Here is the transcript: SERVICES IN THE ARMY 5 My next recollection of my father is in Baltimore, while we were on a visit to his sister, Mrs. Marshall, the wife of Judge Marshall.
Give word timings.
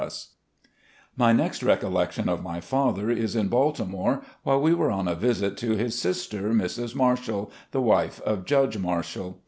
SERVICES 0.01 0.29
IN 0.33 0.69
THE 1.19 1.23
ARMY 1.25 1.33
5 1.37 1.37
My 1.37 1.43
next 1.43 1.61
recollection 1.61 2.27
of 2.27 2.41
my 2.41 2.59
father 2.59 3.11
is 3.11 3.35
in 3.35 3.49
Baltimore, 3.49 4.23
while 4.41 4.59
we 4.59 4.73
were 4.73 4.89
on 4.89 5.07
a 5.07 5.13
visit 5.13 5.55
to 5.57 5.73
his 5.75 6.01
sister, 6.01 6.49
Mrs. 6.53 6.95
Marshall, 6.95 7.51
the 7.69 7.81
wife 7.83 8.19
of 8.25 8.45
Judge 8.45 8.79
Marshall. 8.79 9.39